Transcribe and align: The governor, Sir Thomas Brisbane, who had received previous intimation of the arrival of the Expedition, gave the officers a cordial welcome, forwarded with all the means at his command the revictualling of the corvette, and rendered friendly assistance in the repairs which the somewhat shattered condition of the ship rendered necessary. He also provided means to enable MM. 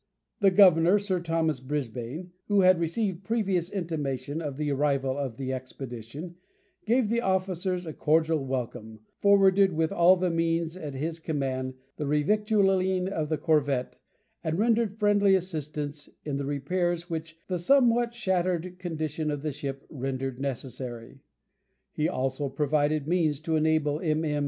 The 0.39 0.49
governor, 0.49 0.97
Sir 0.97 1.19
Thomas 1.19 1.59
Brisbane, 1.59 2.31
who 2.47 2.61
had 2.61 2.79
received 2.79 3.23
previous 3.23 3.69
intimation 3.69 4.41
of 4.41 4.57
the 4.57 4.71
arrival 4.71 5.15
of 5.15 5.37
the 5.37 5.53
Expedition, 5.53 6.37
gave 6.87 7.07
the 7.07 7.21
officers 7.21 7.85
a 7.85 7.93
cordial 7.93 8.43
welcome, 8.43 9.01
forwarded 9.19 9.73
with 9.73 9.91
all 9.91 10.15
the 10.15 10.31
means 10.31 10.75
at 10.75 10.95
his 10.95 11.19
command 11.19 11.75
the 11.97 12.07
revictualling 12.07 13.09
of 13.09 13.29
the 13.29 13.37
corvette, 13.37 13.99
and 14.43 14.57
rendered 14.57 14.97
friendly 14.97 15.35
assistance 15.35 16.09
in 16.25 16.37
the 16.37 16.45
repairs 16.45 17.07
which 17.07 17.37
the 17.47 17.59
somewhat 17.59 18.11
shattered 18.15 18.79
condition 18.79 19.29
of 19.29 19.43
the 19.43 19.51
ship 19.51 19.85
rendered 19.87 20.39
necessary. 20.39 21.19
He 21.91 22.09
also 22.09 22.49
provided 22.49 23.07
means 23.07 23.39
to 23.41 23.55
enable 23.55 23.99
MM. 23.99 24.39